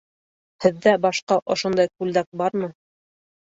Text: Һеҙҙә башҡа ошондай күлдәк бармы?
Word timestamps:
Һеҙҙә 0.65 0.93
башҡа 1.03 1.37
ошондай 1.57 1.93
күлдәк 1.93 2.33
бармы? 2.43 2.73